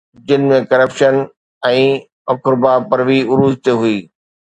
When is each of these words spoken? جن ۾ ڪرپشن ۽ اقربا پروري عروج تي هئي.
جن 0.29 0.45
۾ 0.51 0.57
ڪرپشن 0.71 1.17
۽ 1.73 1.85
اقربا 2.37 2.73
پروري 2.91 3.19
عروج 3.33 3.55
تي 3.65 3.81
هئي. 3.87 3.97